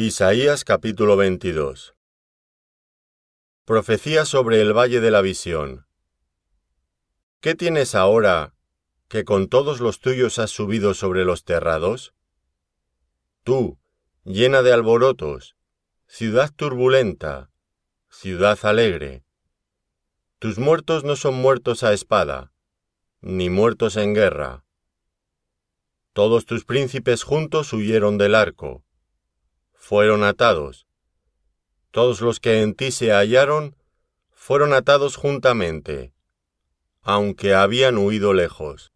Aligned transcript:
Isaías 0.00 0.62
capítulo 0.62 1.16
22 1.16 1.96
Profecía 3.64 4.24
sobre 4.26 4.60
el 4.60 4.72
Valle 4.72 5.00
de 5.00 5.10
la 5.10 5.22
Visión 5.22 5.88
¿Qué 7.40 7.56
tienes 7.56 7.96
ahora 7.96 8.54
que 9.08 9.24
con 9.24 9.48
todos 9.48 9.80
los 9.80 9.98
tuyos 9.98 10.38
has 10.38 10.52
subido 10.52 10.94
sobre 10.94 11.24
los 11.24 11.42
terrados? 11.42 12.14
Tú, 13.42 13.80
llena 14.22 14.62
de 14.62 14.72
alborotos, 14.72 15.56
ciudad 16.06 16.52
turbulenta, 16.54 17.50
ciudad 18.08 18.56
alegre. 18.62 19.24
Tus 20.38 20.60
muertos 20.60 21.02
no 21.02 21.16
son 21.16 21.34
muertos 21.34 21.82
a 21.82 21.92
espada, 21.92 22.52
ni 23.20 23.50
muertos 23.50 23.96
en 23.96 24.14
guerra. 24.14 24.64
Todos 26.12 26.44
tus 26.44 26.64
príncipes 26.64 27.24
juntos 27.24 27.72
huyeron 27.72 28.16
del 28.16 28.36
arco 28.36 28.84
fueron 29.88 30.22
atados. 30.22 30.86
Todos 31.92 32.20
los 32.20 32.40
que 32.40 32.60
en 32.60 32.74
ti 32.74 32.90
se 32.90 33.10
hallaron 33.10 33.74
fueron 34.32 34.74
atados 34.74 35.16
juntamente, 35.16 36.12
aunque 37.00 37.54
habían 37.54 37.96
huido 37.96 38.34
lejos. 38.34 38.92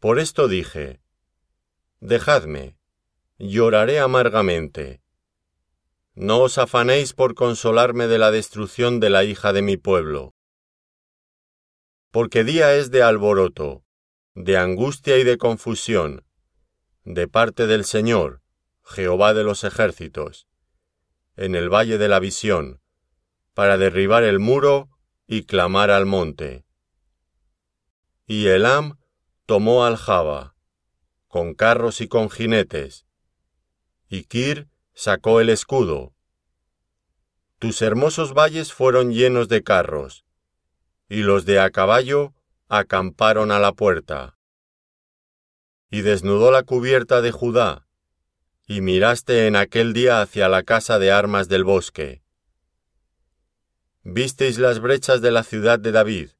Por 0.00 0.18
esto 0.18 0.48
dije, 0.48 1.00
Dejadme, 2.00 2.76
lloraré 3.38 4.00
amargamente. 4.00 5.00
No 6.16 6.40
os 6.40 6.58
afanéis 6.58 7.12
por 7.12 7.36
consolarme 7.36 8.08
de 8.08 8.18
la 8.18 8.32
destrucción 8.32 8.98
de 8.98 9.10
la 9.10 9.22
hija 9.22 9.52
de 9.52 9.62
mi 9.62 9.76
pueblo. 9.76 10.34
Porque 12.10 12.42
día 12.42 12.74
es 12.74 12.90
de 12.90 13.04
alboroto, 13.04 13.84
de 14.34 14.56
angustia 14.56 15.18
y 15.18 15.22
de 15.22 15.38
confusión, 15.38 16.24
de 17.04 17.28
parte 17.28 17.68
del 17.68 17.84
Señor, 17.84 18.41
Jehová 18.84 19.34
de 19.34 19.44
los 19.44 19.64
ejércitos, 19.64 20.48
en 21.36 21.54
el 21.54 21.68
valle 21.68 21.98
de 21.98 22.08
la 22.08 22.20
visión, 22.20 22.80
para 23.54 23.78
derribar 23.78 24.24
el 24.24 24.38
muro 24.38 24.90
y 25.26 25.44
clamar 25.44 25.90
al 25.90 26.06
monte. 26.06 26.64
Y 28.26 28.46
Elam 28.46 28.98
tomó 29.46 29.84
al 29.84 29.96
Java, 29.96 30.54
con 31.28 31.54
carros 31.54 32.00
y 32.00 32.08
con 32.08 32.30
jinetes, 32.30 33.06
y 34.08 34.24
Kir 34.24 34.68
sacó 34.94 35.40
el 35.40 35.48
escudo. 35.48 36.14
Tus 37.58 37.80
hermosos 37.80 38.34
valles 38.34 38.72
fueron 38.72 39.12
llenos 39.12 39.48
de 39.48 39.62
carros, 39.62 40.24
y 41.08 41.22
los 41.22 41.44
de 41.44 41.60
a 41.60 41.70
caballo 41.70 42.34
acamparon 42.68 43.50
a 43.52 43.58
la 43.58 43.72
puerta. 43.72 44.38
Y 45.90 46.00
desnudó 46.00 46.50
la 46.50 46.62
cubierta 46.62 47.20
de 47.20 47.32
Judá, 47.32 47.86
y 48.72 48.80
miraste 48.80 49.46
en 49.46 49.54
aquel 49.54 49.92
día 49.92 50.22
hacia 50.22 50.48
la 50.48 50.62
casa 50.62 50.98
de 50.98 51.12
armas 51.12 51.46
del 51.46 51.62
bosque. 51.62 52.22
Visteis 54.02 54.58
las 54.58 54.80
brechas 54.80 55.20
de 55.20 55.30
la 55.30 55.42
ciudad 55.42 55.78
de 55.78 55.92
David, 55.92 56.30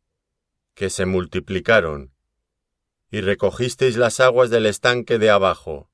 que 0.74 0.88
se 0.88 1.04
multiplicaron, 1.04 2.14
y 3.10 3.20
recogisteis 3.20 3.98
las 3.98 4.18
aguas 4.18 4.48
del 4.48 4.64
estanque 4.64 5.18
de 5.18 5.28
abajo, 5.28 5.90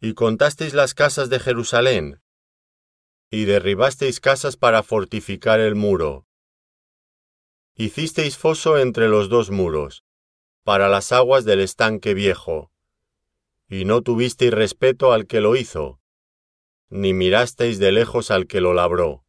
y 0.00 0.14
contasteis 0.14 0.72
las 0.72 0.94
casas 0.94 1.28
de 1.28 1.38
Jerusalén, 1.38 2.22
y 3.30 3.44
derribasteis 3.44 4.20
casas 4.20 4.56
para 4.56 4.82
fortificar 4.82 5.60
el 5.60 5.74
muro. 5.74 6.26
Hicisteis 7.74 8.38
foso 8.38 8.78
entre 8.78 9.08
los 9.08 9.28
dos 9.28 9.50
muros, 9.50 10.02
para 10.64 10.88
las 10.88 11.12
aguas 11.12 11.44
del 11.44 11.60
estanque 11.60 12.14
viejo 12.14 12.72
y 13.68 13.84
no 13.84 14.02
tuvisteis 14.02 14.52
respeto 14.52 15.12
al 15.12 15.26
que 15.26 15.40
lo 15.40 15.56
hizo, 15.56 16.00
ni 16.88 17.12
mirasteis 17.12 17.78
de 17.78 17.92
lejos 17.92 18.30
al 18.30 18.46
que 18.46 18.60
lo 18.60 18.74
labró. 18.74 19.24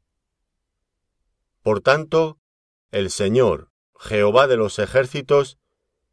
Por 1.63 1.81
tanto, 1.81 2.39
el 2.91 3.09
Señor, 3.09 3.71
Jehová 3.99 4.47
de 4.47 4.57
los 4.57 4.79
ejércitos, 4.79 5.57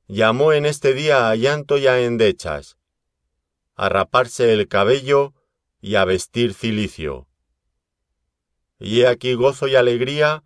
llamó 0.09 0.53
en 0.53 0.67
este 0.67 0.95
día 0.95 1.29
a 1.29 1.37
llanto 1.37 1.77
y 1.77 1.87
a 1.87 2.01
endechas, 2.01 2.79
a 3.75 3.89
raparse 3.89 4.53
el 4.53 4.69
cabello 4.69 5.35
y 5.81 5.97
a 5.97 6.05
vestir 6.05 6.55
cilicio. 6.55 7.29
Y 8.79 9.03
he 9.03 9.07
aquí 9.07 9.35
gozo 9.35 9.69
y 9.69 9.77
alegría, 9.77 10.43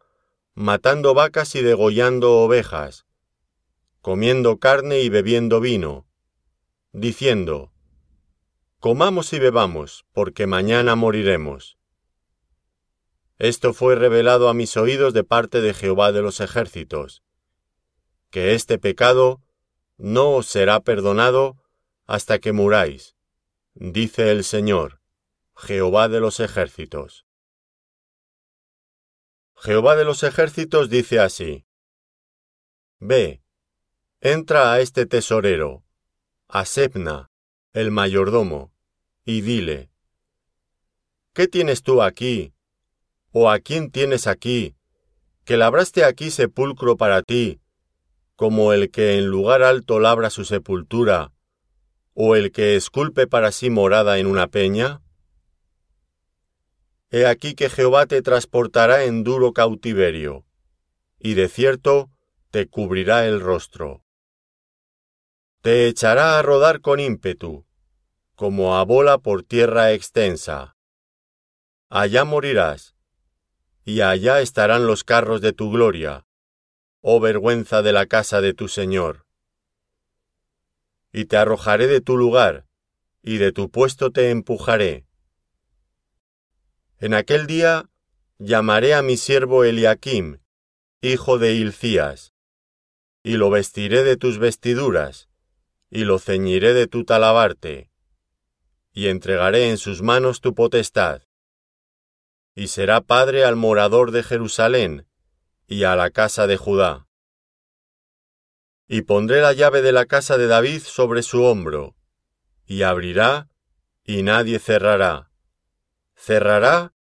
matando 0.55 1.15
vacas 1.15 1.55
y 1.55 1.63
degollando 1.63 2.39
ovejas, 2.39 3.07
comiendo 4.01 4.59
carne 4.59 5.01
y 5.01 5.09
bebiendo 5.09 5.61
vino, 5.61 6.08
diciendo, 6.93 7.73
Comamos 8.81 9.33
y 9.33 9.39
bebamos, 9.39 10.07
porque 10.13 10.47
mañana 10.47 10.95
moriremos. 10.95 11.79
Esto 13.39 13.75
fue 13.75 13.97
revelado 13.97 14.49
a 14.49 14.55
mis 14.55 14.77
oídos 14.77 15.15
de 15.15 15.25
parte 15.25 15.61
de 15.61 15.75
Jehová 15.75 16.13
de 16.13 16.23
los 16.23 16.41
ejércitos, 16.41 17.23
que 18.31 18.55
este 18.55 18.79
pecado 18.79 19.43
no 19.97 20.31
os 20.31 20.47
será 20.47 20.81
perdonado 20.81 21.57
hasta 22.07 22.39
que 22.39 22.53
muráis, 22.53 23.17
dice 23.75 24.31
el 24.31 24.45
Señor, 24.45 25.01
Jehová 25.57 26.09
de 26.09 26.21
los 26.21 26.39
ejércitos. 26.39 27.27
Jehová 29.57 29.97
de 29.97 30.05
los 30.05 30.23
ejércitos 30.23 30.89
dice 30.89 31.19
así, 31.19 31.67
Ve, 33.01 33.43
entra 34.21 34.73
a 34.73 34.81
este 34.81 35.07
tesorero, 35.07 35.85
a 36.51 36.65
Sepna, 36.65 37.31
el 37.75 37.91
mayordomo, 37.91 38.73
y 39.27 39.43
dile, 39.43 39.91
¿Qué 41.35 41.47
tienes 41.47 41.83
tú 41.83 42.01
aquí? 42.01 42.55
¿O 43.33 43.51
a 43.51 43.59
quién 43.59 43.91
tienes 43.91 44.27
aquí? 44.27 44.75
Que 45.45 45.59
labraste 45.59 46.05
aquí 46.05 46.31
sepulcro 46.31 46.97
para 46.97 47.23
ti, 47.23 47.61
como 48.35 48.73
el 48.73 48.91
que 48.91 49.19
en 49.19 49.27
lugar 49.27 49.63
alto 49.63 50.01
labra 50.01 50.31
su 50.31 50.47
sepultura, 50.47 51.35
o 52.15 52.35
el 52.35 52.51
que 52.51 52.77
esculpe 52.77 53.27
para 53.27 53.53
sí 53.53 53.69
morada 53.69 54.19
en 54.19 54.27
una 54.27 54.47
peña? 54.47 55.03
He 57.11 57.27
aquí 57.27 57.55
que 57.55 57.69
Jehová 57.69 58.07
te 58.07 58.23
transportará 58.23 59.05
en 59.05 59.23
duro 59.23 59.53
cautiverio, 59.53 60.47
y 61.19 61.35
de 61.35 61.49
cierto 61.49 62.11
te 62.51 62.67
cubrirá 62.67 63.27
el 63.27 63.43
rostro 63.43 64.03
te 65.61 65.89
echará 65.89 66.39
a 66.39 66.43
rodar 66.43 66.81
con 66.81 67.01
ímpetu, 67.01 67.67
como 68.37 68.77
a 68.77 68.85
bola 68.85 69.19
por 69.19 69.43
tierra 69.43 69.93
extensa. 69.93 70.77
Allá 71.89 72.25
morirás, 72.25 72.95
y 73.85 74.03
allá 74.03 74.41
estarán 74.41 74.87
los 74.87 75.03
carros 75.03 75.41
de 75.41 75.53
tu 75.53 75.71
gloria, 75.73 76.27
oh 77.01 77.19
vergüenza 77.19 77.83
de 77.83 77.93
la 77.93 78.07
casa 78.07 78.41
de 78.41 78.55
tu 78.55 78.69
Señor. 78.69 79.27
Y 81.13 81.25
te 81.25 81.37
arrojaré 81.37 81.89
de 81.89 82.01
tu 82.01 82.17
lugar, 82.17 82.67
y 83.23 83.39
de 83.39 83.51
tu 83.51 83.71
puesto 83.71 84.13
te 84.13 84.31
empujaré. 84.31 85.07
En 86.99 87.15
aquel 87.15 87.47
día 87.49 87.89
llamaré 88.39 88.95
a 88.95 89.03
mi 89.03 89.17
siervo 89.17 89.65
Eliakim, 89.65 90.39
hijo 91.01 91.39
de 91.39 91.55
Hilcías, 91.55 92.33
y 93.25 93.37
lo 93.37 93.51
vestiré 93.51 94.05
de 94.05 94.17
tus 94.17 94.39
vestiduras, 94.39 95.28
y 95.91 96.05
lo 96.05 96.19
ceñiré 96.19 96.75
de 96.75 96.87
tu 96.87 97.05
talabarte, 97.05 97.91
y 98.93 99.09
entregaré 99.09 99.71
en 99.71 99.79
sus 99.79 100.03
manos 100.03 100.41
tu 100.41 100.55
potestad. 100.55 101.23
Y 102.55 102.69
será 102.69 103.01
padre 103.01 103.45
al 103.45 103.57
morador 103.57 104.11
de 104.11 104.23
Jerusalén, 104.23 105.07
y 105.67 105.85
a 105.85 105.97
la 105.97 106.11
casa 106.11 106.47
de 106.47 106.57
Judá. 106.57 107.07
Y 108.89 109.03
pondré 109.03 109.41
la 109.41 109.53
llave 109.53 109.83
de 109.83 109.93
la 109.93 110.07
casa 110.07 110.39
de 110.39 110.47
David 110.47 110.81
sobre 110.81 111.23
su 111.23 111.45
hombro, 111.45 111.95
y 112.67 112.83
abrirá, 112.83 113.49
y 114.05 114.23
nadie 114.23 114.59
cerrará. 114.59 115.31
Cerrará, 116.17 116.95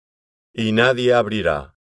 y 0.52 0.72
nadie 0.72 1.14
abrirá. 1.14 1.78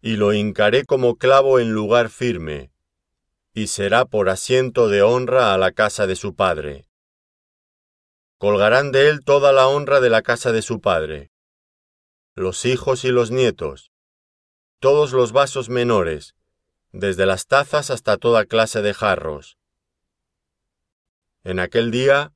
Y 0.00 0.16
lo 0.16 0.32
hincaré 0.32 0.84
como 0.84 1.16
clavo 1.16 1.60
en 1.60 1.72
lugar 1.72 2.08
firme, 2.08 2.72
y 3.52 3.66
será 3.66 4.04
por 4.04 4.28
asiento 4.28 4.88
de 4.88 5.02
honra 5.02 5.52
a 5.52 5.58
la 5.58 5.72
casa 5.72 6.06
de 6.06 6.16
su 6.16 6.34
padre. 6.34 6.86
Colgarán 8.38 8.92
de 8.92 9.08
él 9.08 9.24
toda 9.24 9.52
la 9.52 9.68
honra 9.68 10.00
de 10.00 10.10
la 10.10 10.22
casa 10.22 10.52
de 10.52 10.62
su 10.62 10.80
padre, 10.80 11.30
los 12.34 12.64
hijos 12.64 13.04
y 13.04 13.08
los 13.08 13.30
nietos, 13.30 13.92
todos 14.78 15.12
los 15.12 15.32
vasos 15.32 15.68
menores, 15.68 16.34
desde 16.92 17.26
las 17.26 17.46
tazas 17.46 17.90
hasta 17.90 18.16
toda 18.16 18.46
clase 18.46 18.82
de 18.82 18.94
jarros. 18.94 19.58
En 21.42 21.58
aquel 21.58 21.90
día, 21.90 22.32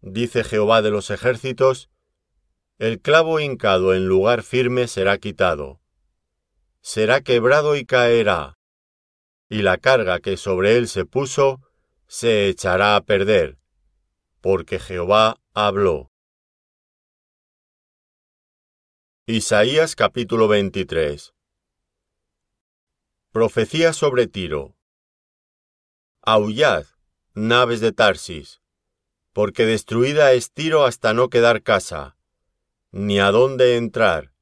dice 0.00 0.44
Jehová 0.44 0.82
de 0.82 0.90
los 0.90 1.10
ejércitos, 1.10 1.90
el 2.78 3.00
clavo 3.00 3.40
hincado 3.40 3.94
en 3.94 4.06
lugar 4.06 4.42
firme 4.42 4.86
será 4.86 5.18
quitado, 5.18 5.80
será 6.80 7.20
quebrado 7.20 7.74
y 7.74 7.84
caerá, 7.84 8.57
y 9.48 9.62
la 9.62 9.78
carga 9.78 10.20
que 10.20 10.36
sobre 10.36 10.76
él 10.76 10.88
se 10.88 11.04
puso 11.04 11.60
se 12.06 12.48
echará 12.48 12.96
a 12.96 13.02
perder, 13.02 13.58
porque 14.40 14.78
Jehová 14.78 15.40
habló. 15.54 16.10
Isaías 19.26 19.94
capítulo 19.94 20.48
23 20.48 21.34
Profecía 23.30 23.92
sobre 23.92 24.26
Tiro 24.26 24.76
Aullad, 26.22 26.86
naves 27.34 27.80
de 27.80 27.92
Tarsis, 27.92 28.60
porque 29.32 29.66
destruida 29.66 30.32
es 30.32 30.52
Tiro 30.52 30.84
hasta 30.84 31.14
no 31.14 31.28
quedar 31.28 31.62
casa, 31.62 32.16
ni 32.90 33.20
a 33.20 33.30
dónde 33.30 33.76
entrar. 33.76 34.32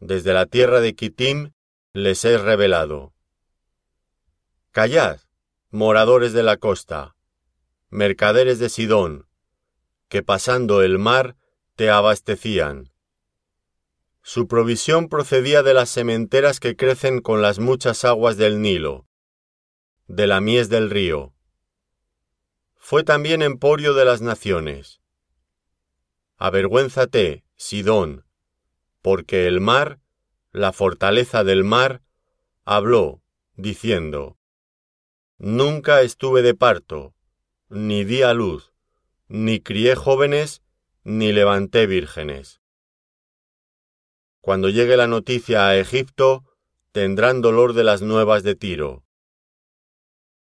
Desde 0.00 0.32
la 0.32 0.46
tierra 0.46 0.80
de 0.80 0.94
Kitim 0.94 1.52
les 1.92 2.24
he 2.24 2.38
revelado. 2.38 3.15
Callad, 4.76 5.20
moradores 5.70 6.34
de 6.34 6.42
la 6.42 6.58
costa, 6.58 7.16
mercaderes 7.88 8.58
de 8.58 8.68
Sidón, 8.68 9.26
que 10.10 10.22
pasando 10.22 10.82
el 10.82 10.98
mar 10.98 11.38
te 11.76 11.88
abastecían. 11.88 12.92
Su 14.20 14.48
provisión 14.48 15.08
procedía 15.08 15.62
de 15.62 15.72
las 15.72 15.88
sementeras 15.88 16.60
que 16.60 16.76
crecen 16.76 17.22
con 17.22 17.40
las 17.40 17.58
muchas 17.58 18.04
aguas 18.04 18.36
del 18.36 18.60
Nilo, 18.60 19.08
de 20.08 20.26
la 20.26 20.42
mies 20.42 20.68
del 20.68 20.90
río. 20.90 21.32
Fue 22.74 23.02
también 23.02 23.40
emporio 23.40 23.94
de 23.94 24.04
las 24.04 24.20
naciones. 24.20 25.00
Avergüénzate, 26.36 27.46
Sidón, 27.56 28.26
porque 29.00 29.46
el 29.46 29.62
mar, 29.62 30.00
la 30.52 30.74
fortaleza 30.74 31.44
del 31.44 31.64
mar, 31.64 32.02
habló, 32.66 33.22
diciendo, 33.54 34.36
Nunca 35.38 36.00
estuve 36.00 36.40
de 36.40 36.54
parto, 36.54 37.14
ni 37.68 38.04
di 38.04 38.22
a 38.22 38.32
luz, 38.32 38.72
ni 39.28 39.60
crié 39.60 39.94
jóvenes, 39.94 40.62
ni 41.04 41.32
levanté 41.32 41.86
vírgenes. 41.86 42.62
Cuando 44.40 44.70
llegue 44.70 44.96
la 44.96 45.06
noticia 45.06 45.68
a 45.68 45.76
Egipto, 45.76 46.44
tendrán 46.92 47.42
dolor 47.42 47.74
de 47.74 47.84
las 47.84 48.00
nuevas 48.00 48.44
de 48.44 48.54
Tiro. 48.54 49.04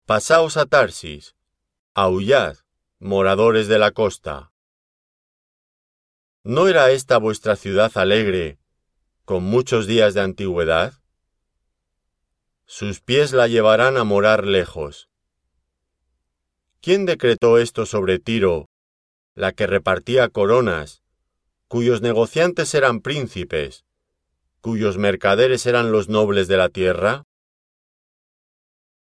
Pasaos 0.06 0.56
a 0.56 0.66
Tarsis, 0.66 1.36
aullad, 1.94 2.56
moradores 2.98 3.68
de 3.68 3.78
la 3.78 3.92
costa. 3.92 4.52
¿No 6.42 6.66
era 6.66 6.90
esta 6.90 7.18
vuestra 7.18 7.54
ciudad 7.54 7.92
alegre, 7.96 8.58
con 9.24 9.44
muchos 9.44 9.86
días 9.86 10.14
de 10.14 10.22
antigüedad? 10.22 10.99
Sus 12.72 13.00
pies 13.00 13.32
la 13.32 13.48
llevarán 13.48 13.96
a 13.96 14.04
morar 14.04 14.46
lejos. 14.46 15.08
¿Quién 16.80 17.04
decretó 17.04 17.58
esto 17.58 17.84
sobre 17.84 18.20
Tiro, 18.20 18.68
la 19.34 19.50
que 19.50 19.66
repartía 19.66 20.28
coronas, 20.28 21.02
cuyos 21.66 22.00
negociantes 22.00 22.72
eran 22.76 23.00
príncipes, 23.00 23.84
cuyos 24.60 24.98
mercaderes 24.98 25.66
eran 25.66 25.90
los 25.90 26.08
nobles 26.08 26.46
de 26.46 26.58
la 26.58 26.68
tierra? 26.68 27.24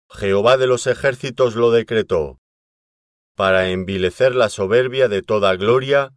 Jehová 0.09 0.57
de 0.57 0.67
los 0.67 0.85
ejércitos 0.85 1.55
lo 1.55 1.71
decretó, 1.71 2.41
para 3.33 3.69
envilecer 3.69 4.35
la 4.35 4.49
soberbia 4.49 5.07
de 5.07 5.21
toda 5.21 5.55
gloria 5.55 6.11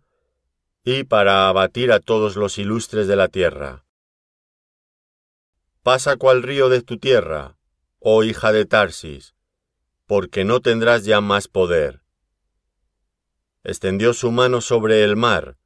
y 0.82 1.04
para 1.04 1.48
abatir 1.48 1.93
a 1.93 2.00
todos 2.00 2.34
los 2.34 2.58
ilustres 2.58 3.06
de 3.06 3.14
la 3.14 3.28
tierra. 3.28 3.86
Pasa 5.87 6.17
cual 6.17 6.43
río 6.43 6.69
de 6.69 6.83
tu 6.83 6.99
tierra, 6.99 7.56
oh 8.00 8.25
hija 8.25 8.50
de 8.50 8.65
Tarsis, 8.67 9.37
porque 10.06 10.44
no 10.44 10.61
tendrás 10.61 11.05
ya 11.05 11.21
más 11.21 11.47
poder. 11.47 12.03
Extendió 13.62 14.12
su 14.12 14.33
mano 14.33 14.61
sobre 14.61 15.05
el 15.05 15.15
mar, 15.15 15.59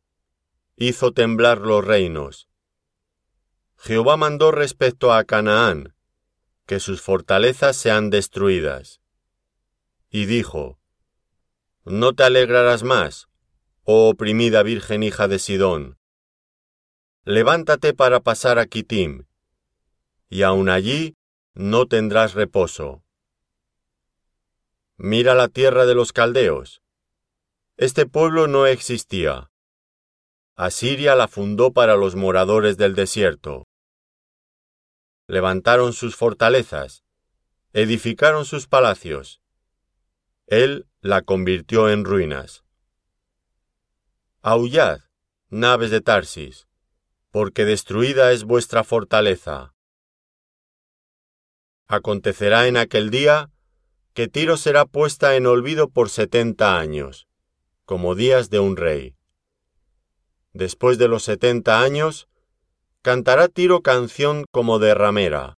hizo 0.76 1.12
temblar 1.12 1.56
los 1.62 1.82
reinos, 1.82 2.50
Jehová 3.78 4.19
mandó 4.19 4.50
respecto 4.50 5.14
a 5.14 5.25
Canaán, 5.25 5.94
que 6.66 6.81
sus 6.81 7.00
fortalezas 7.00 7.78
sean 7.78 8.11
destruidas. 8.11 9.00
Y 10.11 10.26
dijo, 10.26 10.78
No 11.87 12.12
te 12.12 12.25
alegrarás 12.25 12.82
más, 12.82 13.31
oh 13.84 14.11
oprimida 14.11 14.62
virgen 14.62 15.02
hija 15.02 15.28
de 15.28 15.38
Sidón. 15.38 15.99
Levántate 17.25 17.94
para 17.94 18.20
pasar 18.20 18.58
a 18.58 18.66
Kitim, 18.66 19.29
y 20.30 20.42
aun 20.42 20.70
allí 20.70 21.16
no 21.52 21.86
tendrás 21.86 22.32
reposo. 22.32 23.04
Mira 24.96 25.34
la 25.34 25.48
tierra 25.48 25.84
de 25.84 25.94
los 25.94 26.14
caldeos. 26.14 26.80
Este 27.76 28.06
pueblo 28.06 28.46
no 28.46 28.64
existía. 28.66 29.50
Asiria 30.56 31.14
la 31.14 31.28
fundó 31.28 31.74
para 31.74 31.96
los 31.96 32.16
moradores 32.16 32.78
del 32.78 32.94
desierto 32.94 33.66
levantaron 35.30 35.92
sus 35.92 36.16
fortalezas, 36.16 37.04
edificaron 37.72 38.44
sus 38.44 38.66
palacios. 38.66 39.40
Él 40.48 40.88
la 41.00 41.22
convirtió 41.22 41.88
en 41.88 42.04
ruinas. 42.04 42.64
Aullad, 44.42 45.02
naves 45.48 45.92
de 45.92 46.00
Tarsis, 46.00 46.66
porque 47.30 47.64
destruida 47.64 48.32
es 48.32 48.42
vuestra 48.42 48.82
fortaleza. 48.82 49.72
Acontecerá 51.92 52.69
en 52.69 52.76
aquel 52.76 53.10
día 53.10 53.50
que 54.14 54.28
Tiro 54.28 54.56
será 54.56 54.84
puesta 54.84 55.34
en 55.34 55.44
olvido 55.44 55.90
por 55.90 56.08
setenta 56.08 56.78
años, 56.78 57.26
como 57.84 58.14
días 58.14 58.48
de 58.48 58.60
un 58.60 58.76
rey. 58.76 59.16
Después 60.52 60.98
de 60.98 61.08
los 61.08 61.25
setenta 61.25 61.82
años, 61.82 62.28
Cantará 63.02 63.48
Tiro 63.48 63.82
canción 63.82 64.44
como 64.52 64.78
de 64.78 64.94
ramera. 64.94 65.58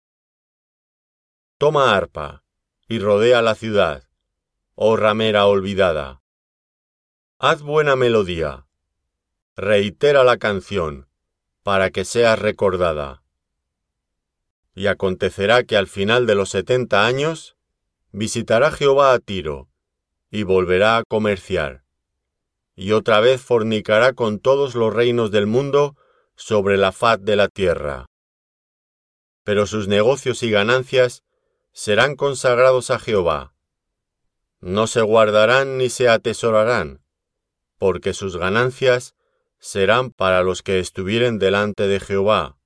Toma 1.59 1.97
arpa 1.97 2.44
y 2.87 3.00
rodea 3.00 3.43
la 3.43 3.56
ciudad, 3.56 4.05
oh 4.77 4.94
ramera 4.94 5.47
olvidada. 5.47 6.23
Haz 7.41 7.61
buena 7.61 7.97
melodía. 7.97 8.69
Reitera 9.56 10.23
la 10.23 10.37
canción, 10.37 11.09
para 11.65 11.91
que 11.91 12.05
seas 12.05 12.38
recordada. 12.38 13.19
Y 14.81 14.87
acontecerá 14.87 15.65
que 15.65 15.77
al 15.77 15.88
final 15.88 16.27
de 16.27 16.35
los 16.35 16.49
setenta 16.49 17.05
años, 17.05 17.55
visitará 18.12 18.71
Jehová 18.71 19.12
a 19.12 19.19
Tiro, 19.19 19.69
y 20.31 20.43
volverá 20.43 20.97
a 20.97 21.05
comerciar, 21.05 21.85
y 22.77 22.93
otra 22.93 23.21
vez 23.21 23.43
fornicará 23.43 24.15
con 24.15 24.38
todos 24.38 24.75
los 24.75 24.94
reinos 24.94 25.31
del 25.31 25.47
mundo 25.47 25.99
sobre 26.35 26.79
la 26.79 26.93
faz 26.93 27.23
de 27.23 27.37
la 27.37 27.49
tierra. 27.49 28.06
Pero 29.44 29.67
sus 29.67 29.87
negocios 29.87 30.43
y 30.43 30.51
ganancias 30.51 31.25
serán 31.72 32.17
consagrados 32.17 32.91
a 32.91 32.99
Jehová. 32.99 33.53
No 34.60 34.87
se 34.87 35.03
guardarán 35.03 35.77
ni 35.77 35.91
se 35.91 36.08
atesorarán, 36.08 37.05
porque 37.77 38.15
sus 38.15 38.39
ganancias 38.39 39.15
serán 39.58 40.10
para 40.10 40.43
los 40.43 40.63
que 40.63 40.79
estuvieren 40.79 41.39
delante 41.39 41.87
de 41.87 42.01
Jehová, 42.01 42.56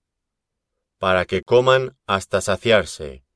para 1.05 1.27
que 1.27 1.43
coman 1.43 1.95
hasta 2.07 2.41
saciarse 2.41 3.27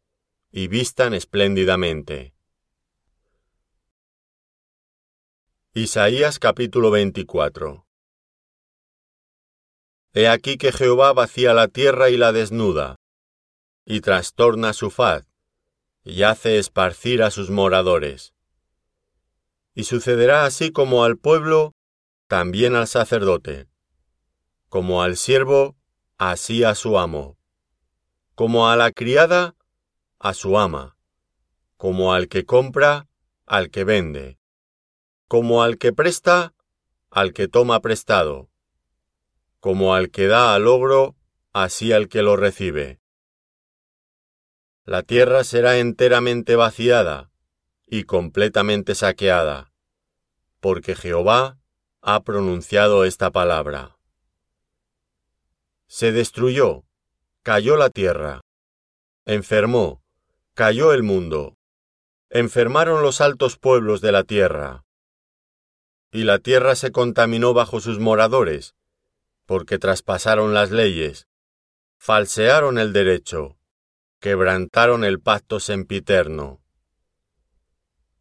y 0.50 0.68
vistan 0.68 1.12
espléndidamente. 1.12 2.32
Isaías 5.74 6.38
capítulo 6.38 6.90
24 6.90 7.86
He 10.14 10.28
aquí 10.28 10.56
que 10.56 10.72
Jehová 10.72 11.12
vacía 11.12 11.52
la 11.52 11.68
tierra 11.68 12.08
y 12.08 12.16
la 12.16 12.32
desnuda, 12.32 12.96
y 13.84 14.00
trastorna 14.00 14.72
su 14.72 14.90
faz, 14.90 15.26
y 16.04 16.22
hace 16.22 16.58
esparcir 16.58 17.22
a 17.22 17.30
sus 17.30 17.50
moradores. 17.50 18.32
Y 19.74 19.84
sucederá 19.84 20.46
así 20.46 20.72
como 20.72 21.04
al 21.04 21.18
pueblo, 21.18 21.74
también 22.28 22.74
al 22.74 22.86
sacerdote, 22.86 23.68
como 24.70 25.02
al 25.02 25.18
siervo, 25.18 25.76
así 26.16 26.64
a 26.64 26.74
su 26.74 26.98
amo, 26.98 27.37
como 28.38 28.68
a 28.68 28.76
la 28.76 28.92
criada, 28.92 29.56
a 30.20 30.32
su 30.32 30.56
ama, 30.56 30.96
como 31.76 32.12
al 32.14 32.28
que 32.28 32.44
compra, 32.44 33.08
al 33.46 33.68
que 33.72 33.82
vende, 33.82 34.38
como 35.26 35.64
al 35.64 35.76
que 35.76 35.92
presta, 35.92 36.54
al 37.10 37.32
que 37.32 37.48
toma 37.48 37.80
prestado 37.80 38.48
como 39.60 39.94
al 39.94 40.10
que 40.10 40.28
da 40.28 40.54
al 40.54 40.66
ogro, 40.68 41.16
así 41.52 41.92
al 41.92 42.08
que 42.08 42.22
lo 42.22 42.36
recibe. 42.36 43.00
La 44.84 45.02
tierra 45.02 45.42
será 45.44 45.78
enteramente 45.78 46.54
vaciada 46.54 47.30
y 47.86 48.04
completamente 48.04 48.94
saqueada, 48.94 49.72
porque 50.60 50.94
Jehová 50.94 51.58
ha 52.02 52.22
pronunciado 52.22 53.04
esta 53.04 53.30
palabra. 53.32 53.98
Se 55.88 56.12
destruyó, 56.12 56.84
cayó 57.48 57.78
la 57.78 57.88
tierra, 57.88 58.42
enfermó, 59.24 60.02
cayó 60.52 60.92
el 60.92 61.02
mundo, 61.02 61.56
enfermaron 62.28 63.00
los 63.00 63.22
altos 63.22 63.56
pueblos 63.56 64.02
de 64.02 64.12
la 64.12 64.22
tierra, 64.22 64.84
y 66.12 66.24
la 66.24 66.40
tierra 66.40 66.74
se 66.74 66.92
contaminó 66.92 67.54
bajo 67.54 67.80
sus 67.80 68.00
moradores, 68.00 68.74
porque 69.46 69.78
traspasaron 69.78 70.52
las 70.52 70.70
leyes, 70.70 71.26
falsearon 71.96 72.76
el 72.76 72.92
derecho, 72.92 73.56
quebrantaron 74.20 75.02
el 75.02 75.18
pacto 75.18 75.58
sempiterno. 75.58 76.60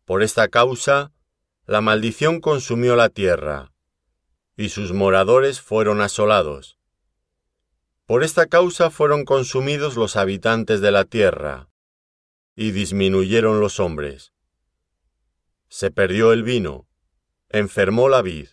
Por 0.06 0.24
esta 0.24 0.48
causa, 0.48 1.12
la 1.66 1.82
maldición 1.82 2.40
consumió 2.40 2.96
la 2.96 3.10
tierra, 3.10 3.74
y 4.56 4.70
sus 4.70 4.94
moradores 4.94 5.60
fueron 5.60 6.00
asolados. 6.00 6.77
Por 8.08 8.24
esta 8.24 8.48
causa 8.48 8.90
fueron 8.90 9.26
consumidos 9.26 9.98
los 9.98 10.16
habitantes 10.16 10.80
de 10.80 10.92
la 10.92 11.04
tierra, 11.04 11.68
y 12.56 12.72
disminuyeron 12.72 13.60
los 13.60 13.82
hombres. 13.82 14.32
Se 15.68 15.92
perdió 15.92 16.32
el 16.32 16.44
vino, 16.44 16.88
enfermó 17.50 18.08
la 18.08 18.22
vid, 18.22 18.48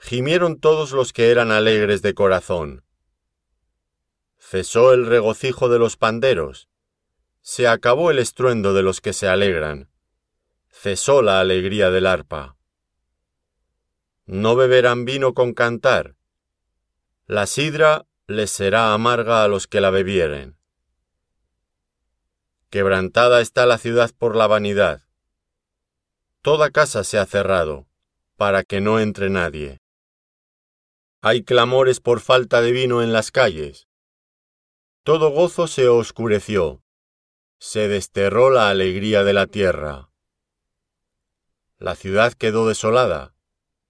gimieron 0.00 0.58
todos 0.58 0.90
los 0.90 1.12
que 1.12 1.30
eran 1.30 1.52
alegres 1.52 2.02
de 2.02 2.14
corazón. 2.14 2.84
Cesó 4.38 4.92
el 4.92 5.06
regocijo 5.06 5.68
de 5.68 5.78
los 5.78 5.96
panderos, 5.96 6.68
se 7.40 7.68
acabó 7.68 8.10
el 8.10 8.18
estruendo 8.18 8.74
de 8.74 8.82
los 8.82 9.00
que 9.00 9.12
se 9.12 9.28
alegran, 9.28 9.88
cesó 10.68 11.22
la 11.22 11.38
alegría 11.38 11.92
del 11.92 12.06
arpa. 12.06 12.56
No 14.26 14.56
beberán 14.56 15.04
vino 15.04 15.32
con 15.32 15.54
cantar, 15.54 16.16
la 17.26 17.46
sidra 17.46 18.04
les 18.30 18.50
será 18.50 18.92
amarga 18.92 19.42
a 19.42 19.48
los 19.48 19.66
que 19.66 19.80
la 19.80 19.88
bebieren. 19.88 20.58
Quebrantada 22.68 23.40
está 23.40 23.64
la 23.64 23.78
ciudad 23.78 24.10
por 24.18 24.36
la 24.36 24.46
vanidad. 24.46 25.00
Toda 26.42 26.70
casa 26.70 27.04
se 27.04 27.16
ha 27.16 27.24
cerrado, 27.24 27.88
para 28.36 28.64
que 28.64 28.82
no 28.82 29.00
entre 29.00 29.30
nadie. 29.30 29.80
Hay 31.22 31.42
clamores 31.42 32.00
por 32.00 32.20
falta 32.20 32.60
de 32.60 32.72
vino 32.72 33.02
en 33.02 33.14
las 33.14 33.30
calles. 33.30 33.88
Todo 35.04 35.30
gozo 35.30 35.66
se 35.66 35.88
oscureció. 35.88 36.82
Se 37.58 37.88
desterró 37.88 38.50
la 38.50 38.68
alegría 38.68 39.24
de 39.24 39.32
la 39.32 39.46
tierra. 39.46 40.10
La 41.78 41.94
ciudad 41.94 42.34
quedó 42.34 42.68
desolada, 42.68 43.34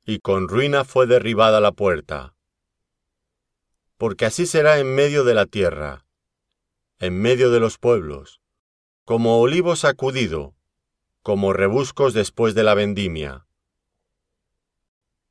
y 0.07 0.21
con 0.21 0.47
ruina 0.47 0.85
fue 0.85 1.09
derribada 1.09 1.61
la 1.61 1.73
puerta. 1.73 2.38
Porque 3.99 4.25
así 4.25 4.47
será 4.47 4.79
en 4.79 4.95
medio 4.95 5.25
de 5.25 5.35
la 5.35 5.47
tierra, 5.47 6.07
en 7.01 7.21
medio 7.21 7.51
de 7.51 7.61
los 7.61 7.79
pueblos, 7.79 8.41
como 9.05 9.41
olivo 9.41 9.77
sacudido, 9.77 10.55
como 11.23 11.53
rebuscos 11.53 12.15
después 12.15 12.55
de 12.55 12.63
la 12.63 12.75
vendimia. 12.75 13.47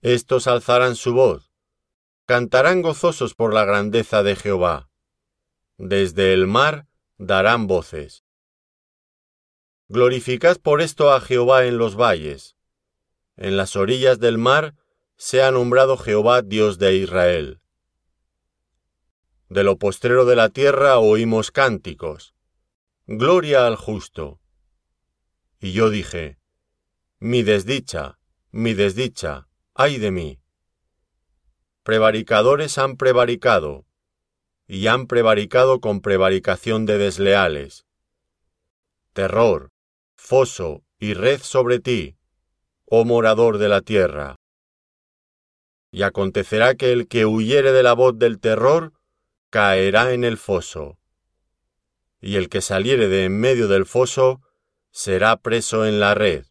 Estos 0.02 0.48
alzarán 0.48 0.96
su 0.96 1.14
voz, 1.14 1.52
cantarán 2.26 2.82
gozosos 2.82 3.36
por 3.36 3.54
la 3.54 3.64
grandeza 3.64 4.22
de 4.22 4.36
Jehová. 4.36 4.90
Desde 5.78 6.34
el 6.34 6.46
mar 6.46 6.88
darán 7.18 7.68
voces. 7.68 8.26
Glorificad 9.88 10.58
por 10.58 10.82
esto 10.82 11.14
a 11.14 11.22
Jehová 11.22 11.66
en 11.66 11.78
los 11.78 11.96
valles. 11.96 12.58
En 13.38 13.56
las 13.56 13.78
orillas 13.78 14.20
del 14.20 14.38
mar 14.38 14.76
se 15.16 15.42
ha 15.42 15.52
nombrado 15.52 15.96
Jehová 15.98 16.42
Dios 16.42 16.78
de 16.78 16.96
Israel. 16.96 17.62
De 19.50 19.64
lo 19.64 19.78
postrero 19.78 20.26
de 20.26 20.36
la 20.36 20.50
tierra 20.50 21.00
oímos 21.00 21.52
cánticos. 21.52 22.34
Gloria 23.06 23.68
al 23.68 23.76
justo. 23.76 24.40
Y 25.60 25.72
yo 25.72 25.90
dije, 25.90 26.38
mi 27.20 27.44
desdicha, 27.44 28.20
mi 28.52 28.74
desdicha, 28.74 29.48
ay 29.74 29.98
de 29.98 30.12
mí 30.12 30.40
prevaricadores 31.88 32.78
han 32.80 32.98
prevaricado, 32.98 33.86
y 34.68 34.88
han 34.88 35.08
prevaricado 35.08 35.80
con 35.80 36.02
prevaricación 36.02 36.86
de 36.86 36.98
desleales. 36.98 37.86
Terror, 39.14 39.70
foso 40.18 40.84
y 41.00 41.14
red 41.14 41.40
sobre 41.42 41.80
ti, 41.80 42.18
oh 42.88 43.06
morador 43.06 43.58
de 43.58 43.70
la 43.70 43.80
tierra. 43.80 44.36
Y 45.90 46.04
acontecerá 46.04 46.76
que 46.76 46.92
el 46.92 47.08
que 47.08 47.26
huyere 47.26 47.72
de 47.72 47.84
la 47.84 47.94
voz 47.94 48.20
del 48.20 48.42
terror, 48.42 48.92
caerá 49.58 50.14
en 50.14 50.24
el 50.24 50.38
foso. 50.38 51.00
Y 52.22 52.36
el 52.36 52.48
que 52.48 52.62
saliere 52.62 53.08
de 53.08 53.26
en 53.26 53.40
medio 53.40 53.68
del 53.68 53.88
foso, 53.88 54.44
será 54.92 55.36
preso 55.38 55.88
en 55.88 56.00
la 56.00 56.14
red. 56.14 56.46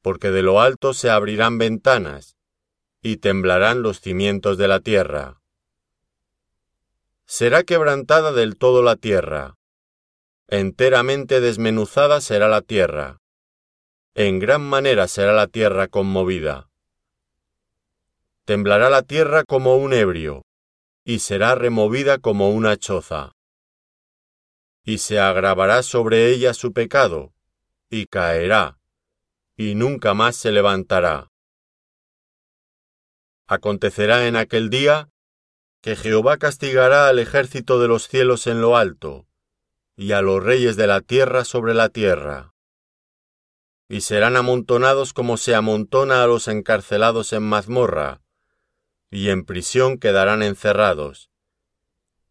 Porque 0.00 0.30
de 0.30 0.42
lo 0.42 0.60
alto 0.60 0.94
se 0.94 1.10
abrirán 1.10 1.58
ventanas, 1.58 2.36
y 3.02 3.16
temblarán 3.16 3.82
los 3.82 4.00
cimientos 4.00 4.56
de 4.56 4.68
la 4.68 4.78
tierra. 4.78 5.40
Será 7.26 7.64
quebrantada 7.64 8.30
del 8.30 8.56
todo 8.56 8.84
la 8.84 8.94
tierra, 8.94 9.56
enteramente 10.46 11.40
desmenuzada 11.40 12.20
será 12.20 12.46
la 12.46 12.62
tierra, 12.62 13.18
en 14.14 14.38
gran 14.38 14.62
manera 14.62 15.08
será 15.08 15.32
la 15.32 15.48
tierra 15.48 15.88
conmovida. 15.88 16.70
Temblará 18.44 18.90
la 18.90 19.02
tierra 19.02 19.42
como 19.42 19.76
un 19.76 19.92
ebrio, 19.92 20.44
y 21.08 21.20
será 21.20 21.54
removida 21.54 22.18
como 22.18 22.50
una 22.50 22.76
choza. 22.76 23.32
Y 24.84 24.98
se 24.98 25.18
agravará 25.18 25.82
sobre 25.82 26.28
ella 26.28 26.52
su 26.52 26.74
pecado, 26.74 27.32
y 27.88 28.04
caerá, 28.04 28.78
y 29.56 29.74
nunca 29.74 30.12
más 30.12 30.36
se 30.36 30.52
levantará. 30.52 31.30
Acontecerá 33.46 34.28
en 34.28 34.36
aquel 34.36 34.68
día 34.68 35.08
que 35.80 35.96
Jehová 35.96 36.36
castigará 36.36 37.08
al 37.08 37.18
ejército 37.20 37.80
de 37.80 37.88
los 37.88 38.06
cielos 38.06 38.46
en 38.46 38.60
lo 38.60 38.76
alto, 38.76 39.26
y 39.96 40.12
a 40.12 40.20
los 40.20 40.44
reyes 40.44 40.76
de 40.76 40.88
la 40.88 41.00
tierra 41.00 41.46
sobre 41.46 41.72
la 41.72 41.88
tierra. 41.88 42.52
Y 43.88 44.02
serán 44.02 44.36
amontonados 44.36 45.14
como 45.14 45.38
se 45.38 45.54
amontona 45.54 46.22
a 46.22 46.26
los 46.26 46.48
encarcelados 46.48 47.32
en 47.32 47.44
mazmorra, 47.44 48.20
y 49.10 49.30
en 49.30 49.44
prisión 49.44 49.98
quedarán 49.98 50.42
encerrados, 50.42 51.30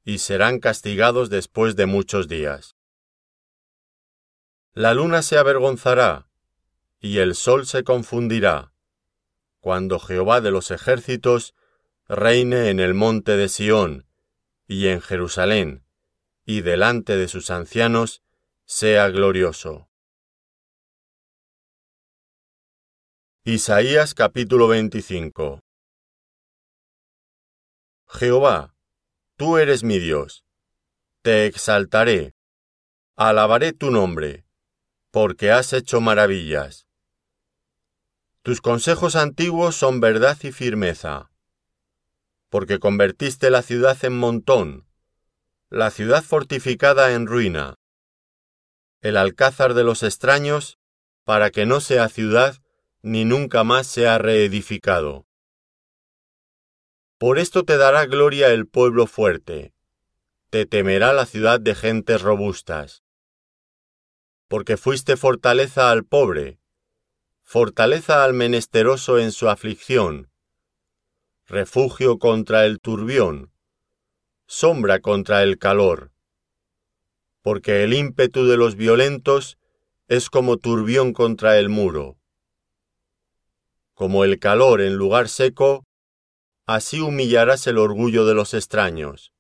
y 0.04 0.20
serán 0.20 0.60
castigados 0.60 1.30
después 1.30 1.76
de 1.76 1.86
muchos 1.86 2.28
días. 2.28 2.76
La 4.74 4.94
luna 4.94 5.22
se 5.22 5.38
avergonzará, 5.38 6.30
y 7.00 7.18
el 7.18 7.36
sol 7.36 7.66
se 7.66 7.84
confundirá, 7.84 8.74
cuando 9.60 10.00
Jehová 10.00 10.40
de 10.40 10.52
los 10.52 10.72
ejércitos 10.72 11.56
reine 12.08 12.70
en 12.70 12.80
el 12.80 12.94
monte 12.94 13.38
de 13.38 13.50
Sión 13.50 14.08
y 14.68 14.88
en 14.88 15.02
Jerusalén, 15.02 15.84
y 16.46 16.62
delante 16.62 17.18
de 17.18 17.28
sus 17.28 17.50
ancianos 17.50 18.22
sea 18.66 19.10
glorioso. 19.10 19.90
Isaías 23.44 24.14
capítulo 24.14 24.68
25 24.68 25.64
Jehová, 28.08 28.76
tú 29.36 29.58
eres 29.58 29.84
mi 29.84 30.00
Dios, 30.00 30.44
te 31.22 31.46
exaltaré, 31.46 32.34
alabaré 33.16 33.74
tu 33.74 33.92
nombre, 33.92 34.46
porque 35.12 35.52
has 35.52 35.74
hecho 35.74 36.02
maravillas 36.02 36.88
tus 38.48 38.62
consejos 38.62 39.18
antiguos 39.18 39.76
son 39.76 40.00
verdad 40.00 40.38
y 40.42 40.54
firmeza, 40.54 41.30
porque 42.48 42.80
convertiste 42.80 43.50
la 43.50 43.62
ciudad 43.62 43.98
en 44.06 44.18
montón, 44.18 44.88
la 45.70 45.92
ciudad 45.92 46.24
fortificada 46.24 47.12
en 47.12 47.28
ruina, 47.28 47.76
el 49.02 49.18
alcázar 49.18 49.74
de 49.74 49.84
los 49.84 50.02
extraños, 50.02 50.80
para 51.26 51.52
que 51.52 51.66
no 51.66 51.82
sea 51.82 52.08
ciudad 52.08 52.56
ni 53.02 53.26
nunca 53.26 53.66
más 53.66 53.86
sea 53.86 54.18
reedificado. 54.18 55.27
Por 57.18 57.40
esto 57.40 57.64
te 57.64 57.78
dará 57.78 58.06
gloria 58.06 58.50
el 58.50 58.68
pueblo 58.68 59.08
fuerte, 59.08 59.74
te 60.52 60.68
temerá 60.68 61.14
la 61.14 61.26
ciudad 61.26 61.60
de 61.60 61.74
gentes 61.74 62.22
robustas, 62.22 63.04
porque 64.48 64.78
fuiste 64.78 65.18
fortaleza 65.18 65.90
al 65.90 66.06
pobre, 66.06 66.60
fortaleza 67.42 68.24
al 68.24 68.36
menesteroso 68.36 69.18
en 69.18 69.32
su 69.32 69.50
aflicción, 69.50 70.30
refugio 71.48 72.20
contra 72.20 72.68
el 72.68 72.80
turbión, 72.80 73.52
sombra 74.46 75.00
contra 75.00 75.42
el 75.42 75.58
calor, 75.58 76.12
porque 77.42 77.84
el 77.84 77.94
ímpetu 77.94 78.46
de 78.46 78.58
los 78.58 78.76
violentos 78.76 79.58
es 80.08 80.30
como 80.30 80.58
turbión 80.58 81.14
contra 81.14 81.58
el 81.58 81.70
muro. 81.70 82.20
Como 83.96 84.24
el 84.24 84.38
calor 84.38 84.82
en 84.82 84.98
lugar 84.98 85.30
seco, 85.30 85.87
así 86.68 87.02
humillarás 87.02 87.66
el 87.66 87.80
orgullo 87.80 88.26
de 88.26 88.36
los 88.36 88.54
extraños. 88.54 89.34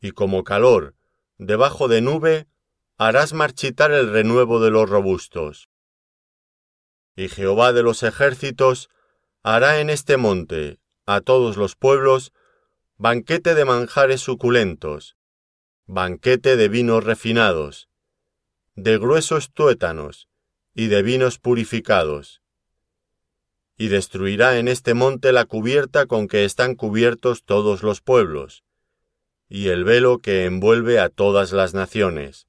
Y 0.00 0.12
como 0.12 0.42
calor 0.44 0.94
debajo 1.36 1.88
de 1.88 2.00
nube, 2.00 2.46
harás 2.96 3.34
marchitar 3.34 3.92
el 3.92 4.10
renuevo 4.10 4.60
de 4.60 4.70
los 4.70 4.88
robustos 4.88 5.68
y 7.16 7.28
Jehová 7.28 7.72
de 7.72 7.82
los 7.82 8.02
ejércitos 8.02 8.90
hará 9.42 9.80
en 9.80 9.90
este 9.90 10.16
monte, 10.16 10.78
a 11.06 11.20
todos 11.20 11.56
los 11.56 11.76
pueblos, 11.76 12.32
banquete 12.96 13.54
de 13.54 13.64
manjares 13.64 14.20
suculentos, 14.20 15.16
banquete 15.86 16.56
de 16.56 16.68
vinos 16.68 17.04
refinados, 17.04 17.88
de 18.74 18.98
gruesos 18.98 19.52
tuétanos 19.52 20.28
y 20.74 20.88
de 20.88 21.02
vinos 21.02 21.38
purificados. 21.38 22.42
Y 23.76 23.88
destruirá 23.88 24.58
en 24.58 24.68
este 24.68 24.94
monte 24.94 25.32
la 25.32 25.46
cubierta 25.46 26.06
con 26.06 26.28
que 26.28 26.44
están 26.44 26.74
cubiertos 26.74 27.44
todos 27.44 27.82
los 27.82 28.00
pueblos, 28.00 28.64
y 29.48 29.68
el 29.68 29.84
velo 29.84 30.18
que 30.18 30.44
envuelve 30.44 31.00
a 31.00 31.08
todas 31.08 31.52
las 31.52 31.74
naciones. 31.74 32.46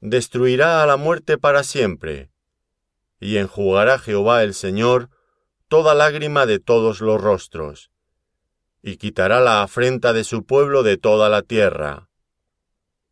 Destruirá 0.00 0.82
a 0.82 0.86
la 0.86 0.96
muerte 0.96 1.38
para 1.38 1.62
siempre, 1.62 2.30
y 3.20 3.36
enjugará 3.36 3.98
Jehová 3.98 4.42
el 4.42 4.52
Señor 4.52 5.08
toda 5.68 5.94
lágrima 5.94 6.44
de 6.44 6.58
todos 6.58 7.00
los 7.00 7.20
rostros, 7.20 7.90
y 8.82 8.96
quitará 8.96 9.40
la 9.40 9.62
afrenta 9.62 10.12
de 10.12 10.24
su 10.24 10.44
pueblo 10.44 10.82
de 10.82 10.98
toda 10.98 11.28
la 11.28 11.42
tierra, 11.42 12.10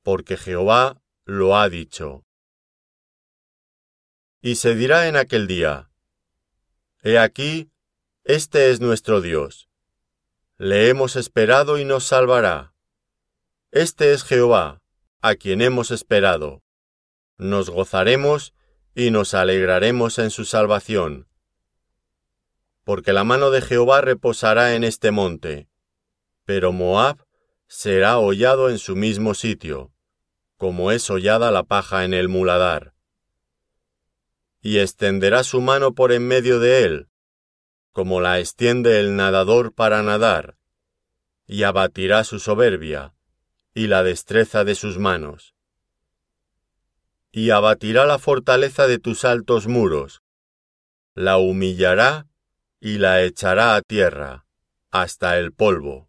porque 0.03 0.37
Jehová 0.37 1.00
lo 1.25 1.57
ha 1.57 1.69
dicho. 1.69 2.25
Y 4.43 4.57
se 4.57 4.75
dirá 4.75 5.07
en 5.07 5.17
aquel 5.17 5.47
día, 5.47 5.89
He 7.02 7.19
aquí, 7.19 7.71
este 8.25 8.71
es 8.71 8.83
nuestro 8.83 9.23
Dios. 9.23 9.71
Le 10.59 10.90
hemos 10.90 11.16
esperado 11.16 11.78
y 11.78 11.87
nos 11.87 12.04
salvará. 12.04 12.75
Este 13.71 14.12
es 14.12 14.23
Jehová, 14.23 14.83
a 15.23 15.35
quien 15.37 15.62
hemos 15.62 15.90
esperado. 15.90 16.62
Nos 17.38 17.71
gozaremos 17.71 18.52
y 18.95 19.11
nos 19.11 19.33
alegraremos 19.33 20.19
en 20.19 20.30
su 20.30 20.45
salvación. 20.45 21.26
Porque 22.85 23.14
la 23.14 23.25
mano 23.25 23.50
de 23.50 23.62
Jehová 23.62 24.02
reposará 24.02 24.75
en 24.75 24.85
este 24.85 25.11
monte, 25.11 25.71
pero 26.45 26.71
Moab 26.71 27.25
será 27.66 28.19
hollado 28.19 28.69
en 28.69 28.78
su 28.78 28.95
mismo 28.95 29.33
sitio, 29.33 29.90
como 30.59 30.92
es 30.92 31.09
hollada 31.09 31.50
la 31.50 31.62
paja 31.62 32.04
en 32.04 32.12
el 32.12 32.28
muladar. 32.28 32.92
Y 34.61 34.79
extenderá 34.79 35.43
su 35.43 35.61
mano 35.61 35.95
por 35.95 36.12
en 36.12 36.26
medio 36.26 36.61
de 36.61 36.85
él, 36.85 37.09
como 37.93 38.21
la 38.21 38.38
extiende 38.38 39.00
el 39.00 39.17
nadador 39.17 39.73
para 39.75 40.02
nadar, 40.02 40.57
y 41.47 41.64
abatirá 41.64 42.25
su 42.25 42.38
soberbia 42.38 43.14
y 43.75 43.87
la 43.87 44.02
destreza 44.02 44.64
de 44.64 44.75
sus 44.75 44.99
manos. 44.99 45.55
Y 47.33 47.50
abatirá 47.50 48.07
la 48.07 48.19
fortaleza 48.19 48.87
de 48.87 48.99
tus 48.99 49.25
altos 49.25 49.67
muros, 49.67 50.23
la 51.14 51.38
humillará 51.38 52.26
y 52.81 52.99
la 52.99 53.23
echará 53.23 53.76
a 53.76 53.83
tierra, 53.83 54.47
hasta 54.90 55.38
el 55.38 55.52
polvo. 55.52 56.09